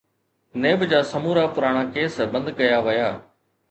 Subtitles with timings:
[0.63, 3.09] NAB جا سمورا پراڻا ڪيس بند ڪيا ويا.